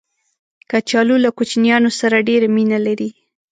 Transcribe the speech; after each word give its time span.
کچالو 0.69 1.15
له 1.23 1.29
کوچنیانو 1.37 1.89
سره 1.99 2.25
ډېر 2.29 2.41
مینه 2.55 2.79
لري 2.85 3.09